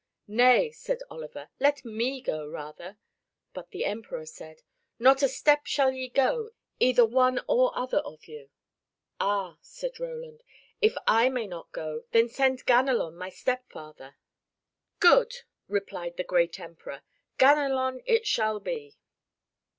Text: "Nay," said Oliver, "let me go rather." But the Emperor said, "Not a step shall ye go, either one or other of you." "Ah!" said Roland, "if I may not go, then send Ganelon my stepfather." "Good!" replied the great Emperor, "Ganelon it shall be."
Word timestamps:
"Nay," 0.27 0.71
said 0.71 1.01
Oliver, 1.11 1.49
"let 1.59 1.85
me 1.85 2.21
go 2.21 2.47
rather." 2.49 2.97
But 3.53 3.69
the 3.69 3.85
Emperor 3.85 4.25
said, 4.25 4.63
"Not 4.97 5.21
a 5.21 5.27
step 5.27 5.67
shall 5.67 5.91
ye 5.91 6.09
go, 6.09 6.49
either 6.79 7.05
one 7.05 7.39
or 7.47 7.71
other 7.77 7.99
of 7.99 8.25
you." 8.25 8.49
"Ah!" 9.19 9.59
said 9.61 9.99
Roland, 9.99 10.41
"if 10.81 10.95
I 11.05 11.29
may 11.29 11.45
not 11.45 11.71
go, 11.71 12.05
then 12.13 12.29
send 12.29 12.65
Ganelon 12.65 13.15
my 13.15 13.29
stepfather." 13.29 14.15
"Good!" 14.99 15.41
replied 15.67 16.17
the 16.17 16.23
great 16.23 16.59
Emperor, 16.59 17.03
"Ganelon 17.37 18.01
it 18.07 18.25
shall 18.25 18.59
be." 18.59 18.97